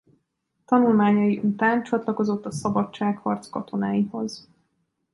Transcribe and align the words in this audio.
Tanulmányai 0.65 1.37
után 1.37 1.83
csatlakozott 1.83 2.45
a 2.45 2.51
szabadságharc 2.51 3.49
katonáihoz. 3.49 4.49